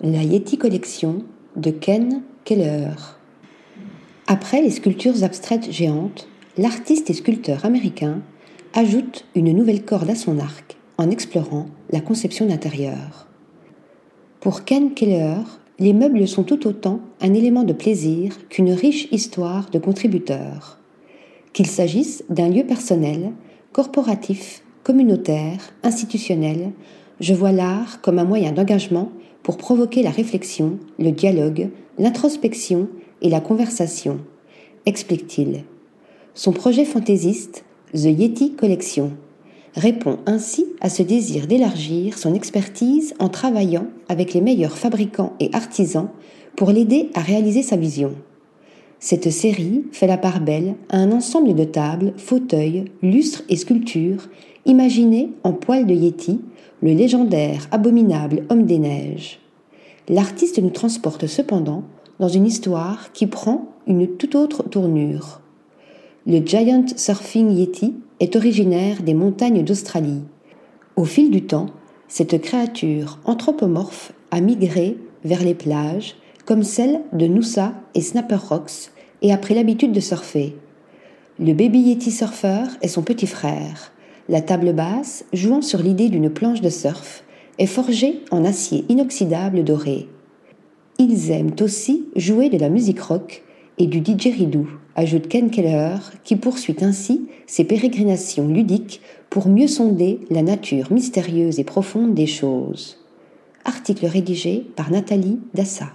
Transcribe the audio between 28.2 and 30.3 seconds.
un moyen d'engagement pour provoquer la